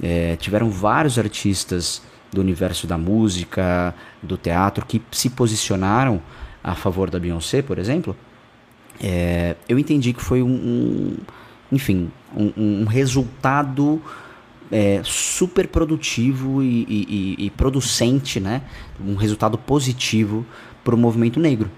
é, 0.00 0.36
tiveram 0.36 0.70
vários 0.70 1.18
artistas 1.18 2.00
do 2.32 2.40
universo 2.40 2.86
da 2.86 2.96
música, 2.96 3.94
do 4.22 4.36
teatro 4.36 4.86
que 4.86 5.02
se 5.10 5.30
posicionaram 5.30 6.22
a 6.62 6.74
favor 6.74 7.10
da 7.10 7.18
Beyoncé, 7.18 7.62
por 7.62 7.78
exemplo. 7.78 8.16
É, 9.00 9.56
eu 9.68 9.78
entendi 9.78 10.12
que 10.12 10.22
foi 10.22 10.42
um, 10.42 10.48
um 10.48 11.16
enfim, 11.72 12.10
um, 12.36 12.82
um 12.82 12.84
resultado 12.84 14.00
é, 14.70 15.00
super 15.04 15.68
produtivo 15.68 16.62
e, 16.62 16.84
e, 16.88 17.46
e, 17.46 17.50
producente, 17.50 18.38
né? 18.38 18.62
Um 19.04 19.14
resultado 19.14 19.56
positivo 19.56 20.44
para 20.84 20.94
o 20.94 20.98
movimento 20.98 21.40
negro. 21.40 21.70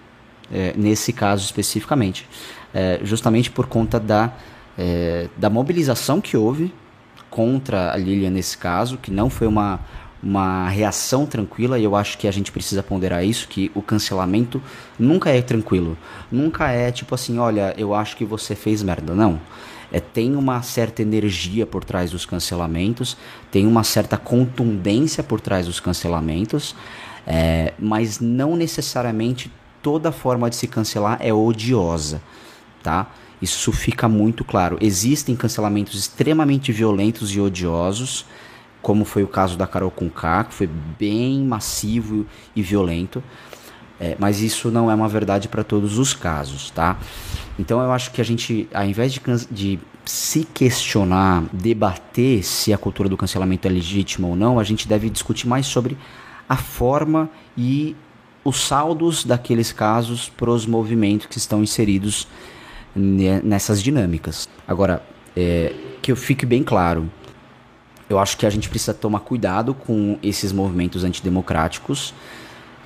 é, 0.53 0.75
nesse 0.77 1.13
caso 1.13 1.45
especificamente, 1.45 2.27
é, 2.75 3.01
justamente 3.03 3.51
por 3.51 3.67
conta 3.67 4.01
da, 4.01 4.33
é, 4.77 5.29
da 5.37 5.49
mobilização 5.49 6.21
que 6.21 6.37
houve 6.37 6.73
contra 7.31 7.93
a 7.93 7.97
Lilian 7.97 8.31
nesse 8.31 8.59
caso, 8.59 8.99
que 8.99 9.11
não 9.11 9.31
foi 9.31 9.47
uma, 9.47 9.81
uma 10.21 10.69
reação 10.69 11.25
tranquila, 11.25 11.79
e 11.79 11.85
eu 11.85 11.95
acho 11.95 12.19
que 12.19 12.27
a 12.27 12.33
gente 12.33 12.51
precisa 12.51 12.83
ponderar 12.83 13.25
isso, 13.25 13.47
que 13.47 13.71
o 13.75 13.81
cancelamento 13.81 14.61
nunca 14.99 15.31
é 15.31 15.41
tranquilo. 15.41 15.97
Nunca 16.31 16.69
é 16.71 16.91
tipo 16.91 17.15
assim, 17.15 17.39
olha, 17.39 17.73
eu 17.79 17.95
acho 17.95 18.17
que 18.17 18.25
você 18.25 18.57
fez 18.57 18.83
merda. 18.83 19.15
Não. 19.15 19.41
É, 19.93 20.01
tem 20.01 20.37
uma 20.37 20.63
certa 20.63 21.03
energia 21.03 21.67
por 21.67 21.85
trás 21.85 22.11
dos 22.11 22.25
cancelamentos, 22.25 23.17
tem 23.51 23.67
uma 23.67 23.83
certa 23.85 24.17
contundência 24.17 25.23
por 25.23 25.41
trás 25.41 25.67
dos 25.67 25.81
cancelamentos, 25.81 26.77
é, 27.27 27.75
mas 27.79 28.21
não 28.21 28.57
necessariamente 28.57 29.51
toda 29.83 30.13
forma 30.13 30.49
de 30.49 30.57
se 30.57 30.67
cancelar 30.67 31.19
é 31.21 31.33
odiosa, 31.33 32.23
tá? 32.83 33.11
Isso 33.41 33.73
fica 33.73 34.09
muito 34.09 34.45
claro. 34.45 34.77
Existem 34.81 35.35
cancelamentos 35.35 35.99
extremamente 35.99 36.71
violentos 36.73 37.35
e 37.35 37.41
odiosos, 37.41 38.27
como 38.83 39.05
foi 39.05 39.23
o 39.23 39.29
caso 39.29 39.57
da 39.57 39.67
Carol 39.67 39.91
Conká, 39.91 40.45
que 40.45 40.55
foi 40.55 40.69
bem 40.99 41.43
massivo 41.43 42.27
e 42.55 42.63
violento. 42.63 43.23
É, 44.01 44.17
mas 44.19 44.41
isso 44.41 44.71
não 44.71 44.91
é 44.91 44.95
uma 44.95 45.09
verdade 45.09 45.47
para 45.47 45.63
todos 45.63 45.99
os 45.99 46.15
casos, 46.15 46.71
tá? 46.71 46.99
Então 47.59 47.83
eu 47.83 47.93
acho 47.93 48.11
que 48.11 48.21
a 48.21 48.25
gente, 48.25 48.67
ao 48.73 48.87
invés 48.87 49.13
de, 49.13 49.21
de 49.51 49.79
se 50.07 50.45
questionar, 50.45 51.45
debater 51.53 52.43
se 52.43 52.73
a 52.73 52.79
cultura 52.79 53.11
do 53.11 53.17
cancelamento 53.17 53.69
é 53.69 53.71
legítima 53.71 54.27
ou 54.27 54.35
não, 54.35 54.59
a 54.59 54.65
gente 54.65 54.89
deve 54.89 55.11
discutir 55.11 55.47
mais 55.47 55.67
sobre 55.67 55.99
a 56.49 56.57
forma 56.57 57.29
e 57.57 57.95
os 58.43 58.67
saldos 58.67 59.23
daqueles 59.23 59.71
casos 59.71 60.31
para 60.31 60.51
os 60.51 60.65
movimentos 60.65 61.27
que 61.27 61.37
estão 61.37 61.63
inseridos 61.63 62.27
nessas 62.97 63.83
dinâmicas. 63.83 64.49
Agora, 64.67 65.03
é, 65.37 65.75
que 66.01 66.11
eu 66.11 66.17
fique 66.17 66.47
bem 66.47 66.65
claro, 66.65 67.11
eu 68.09 68.19
acho 68.19 68.37
que 68.39 68.47
a 68.47 68.51
gente 68.51 68.69
precisa 68.69 68.95
tomar 68.95 69.21
cuidado 69.21 69.75
com 69.75 70.19
esses 70.23 70.53
movimentos 70.53 71.05
antidemocráticos 71.05 72.15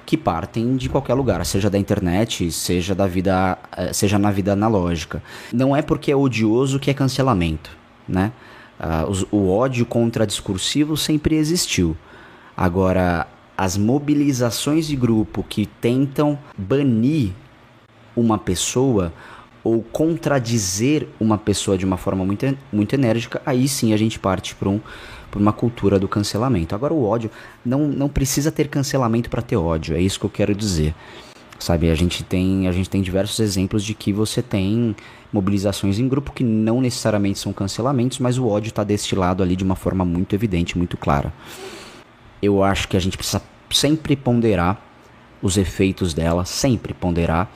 que 0.06 0.16
partem 0.16 0.76
de 0.76 0.88
qualquer 0.88 1.14
lugar, 1.14 1.44
seja 1.46 1.70
da 1.70 1.78
internet, 1.78 2.50
seja 2.50 2.94
da 2.94 3.06
vida, 3.06 3.58
é, 3.76 3.92
seja 3.92 4.18
na 4.18 4.30
vida 4.30 4.52
analógica. 4.52 5.23
Não 5.52 5.75
é 5.75 5.82
porque 5.82 6.11
é 6.12 6.16
odioso 6.16 6.78
que 6.78 6.90
é 6.90 6.94
cancelamento, 6.94 7.70
né? 8.08 8.32
Uh, 8.78 9.26
o 9.37 9.50
ódio 9.50 9.87
contra 9.87 10.26
discursivo 10.26 10.96
sempre 10.96 11.37
existiu. 11.37 11.96
Agora, 12.56 13.26
as 13.56 13.76
mobilizações 13.76 14.87
de 14.87 14.96
grupo 14.96 15.44
que 15.49 15.64
tentam 15.64 16.38
banir 16.58 17.30
uma 18.16 18.37
pessoa 18.37 19.12
ou 19.64 19.83
contradizer 19.83 21.09
uma 21.18 21.38
pessoa 21.38 21.78
de 21.78 21.87
uma 21.87 21.97
forma 21.97 22.23
muito, 22.23 22.56
muito 22.71 22.94
enérgica, 22.94 23.40
aí 23.47 23.66
sim 23.66 23.94
a 23.94 23.97
gente 23.97 24.18
parte 24.18 24.54
para 24.54 24.68
um, 24.68 24.78
uma 25.35 25.54
cultura 25.54 25.99
do 25.99 26.06
cancelamento. 26.06 26.75
Agora, 26.75 26.92
o 26.92 27.02
ódio 27.02 27.30
não, 27.64 27.88
não 27.88 28.09
precisa 28.09 28.52
ter 28.52 28.68
cancelamento 28.68 29.30
para 29.30 29.40
ter 29.40 29.56
ódio, 29.56 29.97
é 29.97 30.00
isso 30.00 30.21
que 30.21 30.26
eu 30.26 30.30
quero 30.30 30.54
dizer. 30.54 30.94
Sabe, 31.59 31.90
a 31.90 31.94
gente, 31.94 32.23
tem, 32.23 32.68
a 32.68 32.73
gente 32.73 32.90
tem 32.90 33.00
diversos 33.00 33.40
exemplos 33.40 33.83
de 33.83 33.94
que 33.94 34.12
você 34.12 34.42
tem 34.42 34.94
mobilizações 35.33 35.99
em 35.99 36.06
grupo 36.06 36.33
que 36.33 36.44
não 36.44 36.80
necessariamente 36.80 37.38
são 37.38 37.52
cancelamentos, 37.52 38.18
mas 38.18 38.37
o 38.37 38.47
ódio 38.47 38.68
está 38.68 38.85
destilado 38.85 39.42
ali 39.42 39.56
de 39.56 39.64
uma 39.64 39.76
forma 39.76 40.04
muito 40.04 40.35
evidente, 40.35 40.76
muito 40.76 40.97
clara. 40.99 41.33
Eu 42.42 42.62
acho 42.62 42.87
que 42.87 42.97
a 42.97 43.00
gente 43.00 43.16
precisa 43.16 43.40
sempre 43.71 44.14
ponderar 44.14 44.78
os 45.40 45.56
efeitos 45.56 46.12
dela, 46.12 46.44
sempre 46.44 46.92
ponderar 46.92 47.50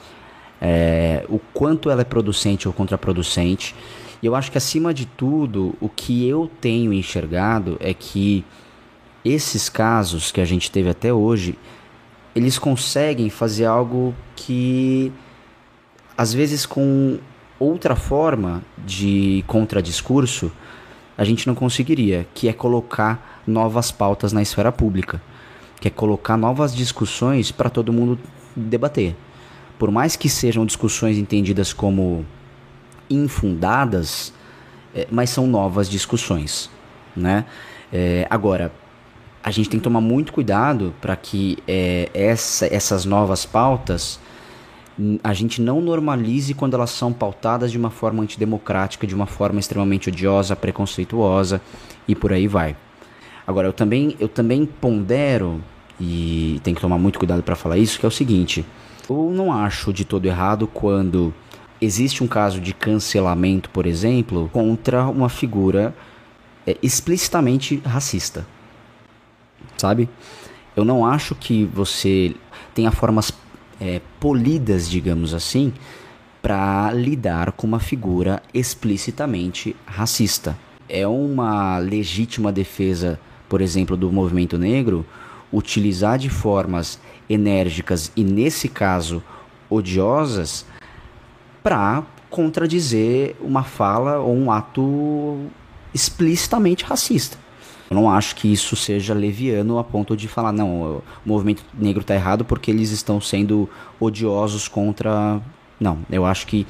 é, 0.61 1.25
o 1.29 1.39
quanto 1.39 1.91
ela 1.91 2.03
é 2.03 2.05
producente 2.05 2.67
ou 2.67 2.75
contraproducente. 2.75 3.75
E 4.23 4.27
eu 4.27 4.35
acho 4.35 4.51
que 4.51 4.59
acima 4.59 4.93
de 4.93 5.07
tudo, 5.07 5.75
o 5.81 5.89
que 5.89 6.27
eu 6.27 6.51
tenho 6.61 6.93
enxergado 6.93 7.77
é 7.81 7.95
que 7.95 8.45
esses 9.25 9.69
casos 9.69 10.33
que 10.33 10.41
a 10.41 10.45
gente 10.45 10.71
teve 10.71 10.89
até 10.89 11.13
hoje, 11.13 11.57
eles 12.35 12.59
conseguem 12.59 13.31
fazer 13.31 13.65
algo 13.65 14.15
que 14.35 15.13
às 16.17 16.33
vezes 16.33 16.67
com 16.67 17.19
outra 17.59 17.95
forma 17.95 18.63
de 18.79 19.45
contradiscurso 19.47 20.51
a 21.17 21.25
gente 21.25 21.47
não 21.49 21.55
conseguiria, 21.55 22.27
que 22.33 22.49
é 22.49 22.53
colocar 22.53 23.43
novas 23.45 23.91
pautas 23.91 24.33
na 24.33 24.41
esfera 24.41 24.71
pública, 24.71 25.21
que 25.81 25.89
é 25.89 25.91
colocar 25.91 26.37
novas 26.37 26.75
discussões 26.75 27.51
para 27.51 27.69
todo 27.69 27.93
mundo 27.93 28.19
debater 28.55 29.17
por 29.79 29.91
mais 29.91 30.17
que 30.17 30.29
sejam 30.29 30.67
discussões 30.67 31.17
entendidas 31.19 31.73
como 31.73 32.27
infundadas, 33.09 34.33
é, 34.95 35.07
mas 35.11 35.31
são 35.31 35.47
novas 35.47 35.89
discussões, 35.89 36.71
né? 37.17 37.45
É, 37.93 38.27
agora, 38.29 38.73
a 39.43 39.51
gente 39.51 39.71
tem 39.71 39.81
que 39.81 39.85
tomar 39.85 40.01
muito 40.01 40.33
cuidado 40.33 40.95
para 41.01 41.17
que 41.17 41.59
é, 41.67 42.11
essa, 42.13 42.67
essas 42.67 43.05
novas 43.05 43.47
pautas 43.47 44.21
a 45.23 45.33
gente 45.33 45.63
não 45.63 45.81
normalize 45.81 46.53
quando 46.55 46.75
elas 46.75 46.91
são 46.91 47.13
pautadas 47.13 47.71
de 47.71 47.79
uma 47.79 47.89
forma 47.89 48.23
antidemocrática, 48.23 49.07
de 49.07 49.15
uma 49.15 49.27
forma 49.27 49.61
extremamente 49.61 50.09
odiosa, 50.09 50.57
preconceituosa 50.57 51.61
e 52.07 52.17
por 52.17 52.33
aí 52.33 52.49
vai. 52.49 52.77
Agora, 53.47 53.69
eu 53.69 53.73
também, 53.73 54.17
eu 54.19 54.29
também 54.29 54.67
pondero, 54.67 55.63
e 56.01 56.61
tem 56.63 56.75
que 56.75 56.81
tomar 56.81 56.99
muito 56.99 57.19
cuidado 57.19 57.43
para 57.43 57.57
falar 57.57 57.79
isso, 57.79 57.99
que 57.99 58.05
é 58.05 58.09
o 58.09 58.13
seguinte: 58.13 58.67
eu 59.09 59.31
não 59.31 59.53
acho 59.53 59.93
de 59.93 60.05
todo 60.05 60.27
errado 60.27 60.67
quando 60.67 61.33
existe 61.81 62.23
um 62.23 62.27
caso 62.27 62.61
de 62.61 62.75
cancelamento, 62.75 63.71
por 63.71 63.87
exemplo, 63.87 64.51
contra 64.53 65.05
uma 65.07 65.29
figura 65.29 65.95
é, 66.67 66.77
explicitamente 66.83 67.77
racista. 67.85 68.47
Sabe? 69.77 70.09
Eu 70.77 70.85
não 70.85 71.07
acho 71.07 71.35
que 71.35 71.65
você 71.65 72.35
tenha 72.75 72.91
formas 72.91 73.33
é, 73.81 74.01
polidas, 74.21 74.89
digamos 74.89 75.35
assim, 75.35 75.73
para 76.43 76.93
lidar 76.93 77.53
com 77.53 77.67
uma 77.67 77.81
figura 77.81 78.43
explicitamente 78.53 79.75
racista. 79.87 80.57
É 80.89 81.07
uma 81.07 81.79
legítima 81.79 82.53
defesa, 82.53 83.19
por 83.49 83.61
exemplo, 83.61 83.97
do 83.97 84.11
movimento 84.13 84.57
negro 84.59 85.05
utilizar 85.53 86.19
de 86.19 86.29
formas 86.29 87.01
enérgicas 87.29 88.11
e, 88.17 88.25
nesse 88.25 88.69
caso, 88.69 89.23
odiosas, 89.69 90.65
para 91.63 92.05
contradizer 92.31 93.37
uma 93.41 93.63
fala 93.63 94.19
ou 94.19 94.35
um 94.35 94.51
ato 94.51 95.47
explicitamente 95.95 96.85
racista. 96.85 97.39
Eu 97.91 97.95
não 97.95 98.11
acho 98.11 98.37
que 98.37 98.53
isso 98.53 98.77
seja 98.77 99.15
leviano 99.15 99.79
a 99.79 99.85
ponto 99.85 100.15
de 100.15 100.29
falar, 100.29 100.53
não, 100.53 100.99
o 100.99 101.03
movimento 101.25 101.65
negro 101.73 102.03
está 102.03 102.15
errado 102.15 102.45
porque 102.45 102.71
eles 102.71 102.91
estão 102.91 103.21
sendo 103.21 103.69
odiosos 103.99 104.69
contra. 104.69 105.41
Não, 105.81 105.99
eu 106.11 106.27
acho 106.27 106.47
que 106.47 106.67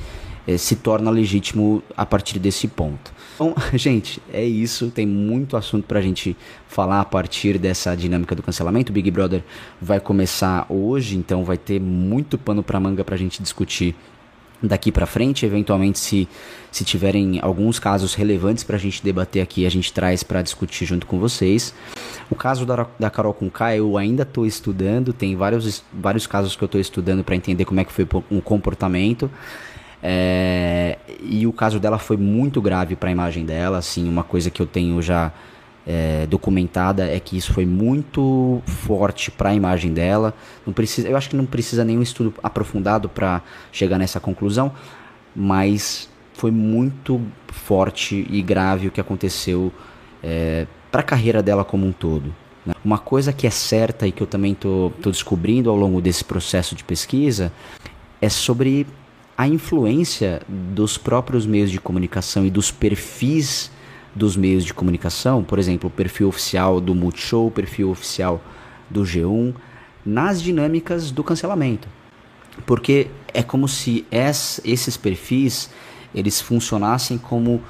é, 0.49 0.57
se 0.57 0.77
torna 0.77 1.11
legítimo 1.11 1.83
a 1.95 2.07
partir 2.07 2.39
desse 2.39 2.67
ponto. 2.67 3.13
Então, 3.35 3.55
gente, 3.77 4.19
é 4.33 4.43
isso. 4.43 4.91
Tem 4.91 5.07
muito 5.07 5.59
assunto 5.59 5.85
pra 5.87 6.01
gente 6.01 6.35
falar 6.67 7.01
a 7.03 7.05
partir 7.05 7.59
dessa 7.59 7.95
dinâmica 7.95 8.35
do 8.35 8.43
cancelamento. 8.43 8.91
O 8.91 8.95
Big 8.95 9.11
Brother 9.11 9.45
vai 9.79 10.01
começar 10.01 10.65
hoje, 10.71 11.19
então 11.19 11.45
vai 11.45 11.59
ter 11.59 11.79
muito 11.79 12.39
pano 12.39 12.63
pra 12.63 12.81
manga 12.81 13.05
pra 13.05 13.15
gente 13.15 13.43
discutir 13.43 13.95
daqui 14.61 14.91
para 14.91 15.07
frente, 15.07 15.47
eventualmente 15.47 16.01
se, 16.01 16.27
se 16.73 16.83
tiverem 16.83 17.39
alguns 17.41 17.79
casos 17.79 18.15
relevantes 18.15 18.65
para 18.65 18.75
a 18.75 18.79
gente 18.79 19.05
debater 19.05 19.41
aqui, 19.41 19.65
a 19.65 19.71
gente 19.71 19.93
traz 19.93 20.25
para 20.25 20.43
discutir 20.43 20.85
junto 20.85 21.07
com 21.07 21.21
vocês. 21.21 21.73
O 22.29 22.35
caso 22.35 22.67
da, 22.67 22.87
da 22.99 23.09
Carol 23.09 23.33
com 23.33 23.49
K 23.49 23.77
eu 23.77 23.97
ainda 23.97 24.25
estou 24.25 24.45
estudando, 24.45 25.13
tem 25.13 25.37
vários, 25.37 25.85
vários 25.93 26.27
casos 26.27 26.57
que 26.57 26.65
eu 26.65 26.67
estou 26.67 26.81
estudando 26.81 27.23
para 27.23 27.37
entender 27.37 27.67
como 27.67 27.79
é 27.79 27.85
que 27.85 27.93
foi 27.93 28.09
o 28.31 28.43
comportamento. 28.43 29.31
É, 30.03 30.99
e 31.21 31.47
o 31.47 31.53
caso 31.53 31.81
dela 31.81 31.99
foi 31.99 32.17
muito 32.17 32.61
grave 32.61 32.95
para 32.95 33.09
a 33.09 33.13
imagem 33.13 33.45
dela, 33.45 33.79
assim, 33.79 34.09
uma 34.09 34.23
coisa 34.23 34.51
que 34.51 34.63
eu 34.63 34.67
tenho 34.67 35.03
já 35.03 35.33
é, 35.89 36.27
documentada 36.27 37.09
é 37.09 37.19
que 37.19 37.35
isso 37.35 37.55
foi 37.55 37.65
muito 37.65 38.63
forte 38.67 39.31
para 39.31 39.49
a 39.49 39.55
imagem 39.55 39.93
dela. 39.93 40.35
Não 40.67 40.73
precisa, 40.73 41.09
eu 41.09 41.17
acho 41.17 41.31
que 41.31 41.37
não 41.37 41.47
precisa 41.47 41.83
nenhum 41.83 42.03
estudo 42.03 42.35
aprofundado 42.43 43.09
para 43.09 43.41
chegar 43.73 43.99
nessa 43.99 44.21
conclusão, 44.21 44.71
mas 45.35 46.09
foi 46.35 46.51
muito 46.51 47.21
forte 47.49 48.27
e 48.31 48.43
grave 48.43 48.89
o 48.89 48.91
que 48.91 49.01
aconteceu 49.01 49.73
é, 50.23 50.67
para 50.93 51.01
a 51.01 51.05
carreira 51.05 51.43
dela 51.43 51.65
como 51.65 51.87
um 51.87 51.93
todo. 51.93 52.35
Né? 52.67 52.75
Uma 52.85 52.99
coisa 52.99 53.33
que 53.33 53.47
é 53.47 53.51
certa 53.51 54.07
e 54.07 54.13
que 54.13 54.23
eu 54.23 54.27
também 54.27 54.55
tô 54.55 54.93
descobrindo 55.03 55.71
ao 55.71 55.77
longo 55.77 56.03
desse 56.03 56.23
processo 56.23 56.75
de 56.75 56.85
pesquisa 56.85 57.51
é 58.21 58.29
sobre 58.29 58.87
a 59.39 59.47
influência 59.47 60.43
dos 60.49 60.99
próprios 60.99 61.47
meios 61.47 61.71
de 61.71 61.81
comunicação 61.81 62.45
e 62.45 62.51
dos 62.51 62.73
perfis 62.73 63.71
dos 64.13 64.37
meios 64.37 64.65
de 64.65 64.75
comunicação, 64.75 65.45
por 65.45 65.61
exemplo, 65.61 65.87
o 65.87 65.93
perfil 65.93 66.27
oficial 66.27 66.81
do 66.81 66.93
Multishow, 66.93 67.47
o 67.47 67.51
perfil 67.51 67.89
oficial 67.89 68.43
do 68.91 69.03
G1, 69.03 69.55
nas 70.05 70.43
dinâmicas 70.43 71.13
do 71.13 71.23
cancelamento. 71.23 71.87
Porque 72.67 73.07
é 73.33 73.41
como 73.41 73.69
se 73.69 74.05
esses 74.11 74.97
perfis 74.97 75.71
eles 76.13 76.41
funcionassem 76.41 77.17
como 77.17 77.63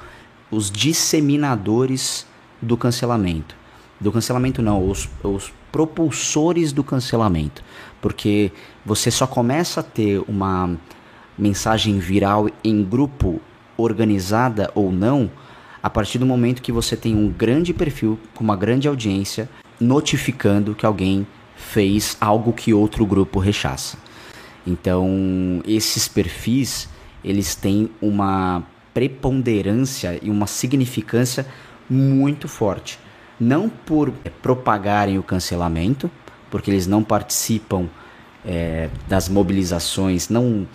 os 0.49 0.71
disseminadores 0.71 2.25
do 2.59 2.75
cancelamento. 2.75 3.55
Do 3.99 4.11
cancelamento 4.11 4.63
não, 4.63 4.89
os, 4.89 5.07
os 5.21 5.53
propulsores 5.71 6.71
do 6.71 6.83
cancelamento. 6.83 7.63
Porque 8.01 8.51
você 8.83 9.11
só 9.11 9.27
começa 9.27 9.81
a 9.81 9.83
ter 9.83 10.23
uma 10.27 10.75
mensagem 11.39 11.97
viral 11.99 12.49
em 12.63 12.83
grupo, 12.83 13.41
organizada 13.77 14.69
ou 14.75 14.91
não, 14.91 15.31
a 15.81 15.89
partir 15.89 16.17
do 16.17 16.25
momento 16.25 16.61
que 16.61 16.71
você 16.71 16.97
tem 16.97 17.15
um 17.15 17.29
grande 17.29 17.73
perfil 17.73 18.19
com 18.35 18.43
uma 18.43 18.55
grande 18.55 18.87
audiência 18.87 19.49
notificando 19.79 20.75
que 20.75 20.85
alguém 20.85 21.25
fez 21.55 22.17
algo 22.19 22.51
que 22.51 22.73
outro 22.73 23.05
grupo 23.05 23.39
rechaça. 23.39 23.97
Então, 24.67 25.61
esses 25.65 26.07
perfis, 26.07 26.89
eles 27.23 27.55
têm 27.55 27.89
uma 28.01 28.63
preponderância 28.93 30.19
e 30.21 30.29
uma 30.29 30.47
significância 30.47 31.45
muito 31.89 32.47
forte. 32.47 32.99
Não 33.39 33.69
por 33.69 34.11
propagarem 34.41 35.17
o 35.17 35.23
cancelamento, 35.23 36.11
porque 36.51 36.69
eles 36.69 36.85
não 36.85 37.03
participam 37.03 37.87
é, 38.45 38.89
das 39.07 39.29
mobilizações, 39.29 40.29
não 40.29 40.67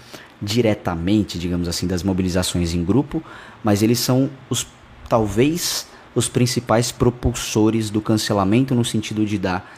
diretamente, 0.44 1.38
digamos 1.38 1.68
assim, 1.68 1.86
das 1.86 2.02
mobilizações 2.02 2.74
em 2.74 2.84
grupo, 2.84 3.22
mas 3.62 3.82
eles 3.82 3.98
são 3.98 4.30
os 4.50 4.66
talvez 5.08 5.86
os 6.14 6.28
principais 6.28 6.92
propulsores 6.92 7.90
do 7.90 8.00
cancelamento 8.00 8.74
no 8.74 8.84
sentido 8.84 9.26
de 9.26 9.38
dar 9.38 9.68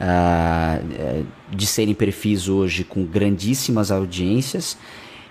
uh, 0.00 1.26
de 1.50 1.66
serem 1.66 1.94
perfis 1.94 2.48
hoje 2.48 2.84
com 2.84 3.04
grandíssimas 3.04 3.90
audiências 3.90 4.78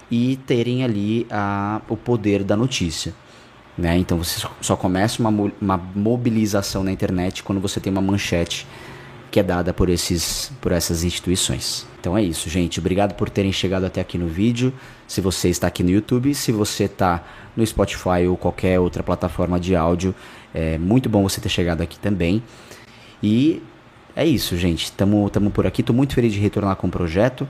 e 0.10 0.38
terem 0.46 0.84
ali 0.84 1.26
uh, 1.32 1.82
o 1.88 1.96
poder 1.96 2.44
da 2.44 2.58
notícia. 2.58 3.14
Né? 3.78 3.98
Então 3.98 4.18
você 4.18 4.46
só 4.60 4.76
começa 4.76 5.22
uma, 5.22 5.52
uma 5.62 5.78
mobilização 5.78 6.84
na 6.84 6.92
internet 6.92 7.42
quando 7.42 7.62
você 7.62 7.80
tem 7.80 7.92
uma 7.92 8.02
manchete 8.02 8.68
que 9.32 9.40
é 9.40 9.44
dada 9.44 9.74
por, 9.74 9.90
esses, 9.90 10.52
por 10.60 10.74
essas 10.74 11.06
instituições. 11.06 11.88
Então 12.00 12.18
é 12.18 12.22
isso, 12.22 12.50
gente. 12.50 12.80
Obrigado 12.80 13.16
por 13.16 13.30
terem 13.30 13.54
chegado 13.54 13.86
até 13.86 14.02
aqui 14.02 14.18
no 14.18 14.28
vídeo. 14.28 14.74
Se 15.08 15.22
você 15.22 15.48
está 15.48 15.68
aqui 15.68 15.82
no 15.82 15.90
YouTube, 15.90 16.36
se 16.36 16.52
você 16.52 16.84
está 16.84 17.24
no 17.56 17.66
Spotify 17.66 18.28
ou 18.30 18.36
qualquer 18.36 18.78
outra 18.80 19.02
plataforma 19.02 19.58
de 19.58 19.74
áudio, 19.74 20.14
é 20.54 20.78
muito 20.78 21.08
bom 21.08 21.24
você 21.24 21.40
ter 21.40 21.48
chegado 21.48 21.82
aqui 21.82 21.98
também. 21.98 22.44
E 23.24 23.64
é 24.14 24.26
isso, 24.26 24.58
gente. 24.58 24.84
Estamos 24.86 25.32
por 25.54 25.66
aqui. 25.66 25.80
Estou 25.80 25.96
muito 25.96 26.14
feliz 26.14 26.34
de 26.34 26.40
retornar 26.40 26.76
com 26.76 26.88
o 26.88 26.92
projeto. 26.92 27.48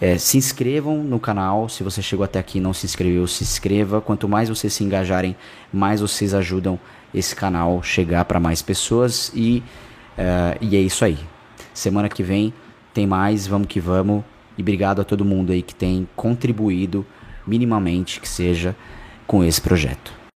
É, 0.00 0.16
se 0.16 0.36
inscrevam 0.36 1.02
no 1.02 1.18
canal. 1.18 1.68
Se 1.68 1.82
você 1.82 2.02
chegou 2.02 2.24
até 2.24 2.38
aqui 2.38 2.58
e 2.58 2.60
não 2.60 2.72
se 2.72 2.86
inscreveu, 2.86 3.26
se 3.26 3.42
inscreva. 3.42 4.00
Quanto 4.00 4.28
mais 4.28 4.48
vocês 4.48 4.72
se 4.72 4.84
engajarem, 4.84 5.34
mais 5.72 6.00
vocês 6.00 6.34
ajudam 6.34 6.78
esse 7.12 7.34
canal 7.34 7.82
chegar 7.82 8.24
para 8.26 8.38
mais 8.38 8.62
pessoas. 8.62 9.32
E 9.34 9.60
Uh, 10.18 10.58
e 10.60 10.76
é 10.76 10.80
isso 10.80 11.04
aí. 11.04 11.18
Semana 11.72 12.08
que 12.08 12.22
vem 12.22 12.52
tem 12.92 13.06
mais, 13.06 13.46
vamos 13.46 13.66
que 13.66 13.80
vamos. 13.80 14.24
E 14.56 14.62
obrigado 14.62 15.00
a 15.00 15.04
todo 15.04 15.24
mundo 15.24 15.52
aí 15.52 15.62
que 15.62 15.74
tem 15.74 16.08
contribuído 16.14 17.04
minimamente 17.46 18.20
que 18.20 18.28
seja 18.28 18.74
com 19.26 19.42
esse 19.42 19.60
projeto. 19.60 20.23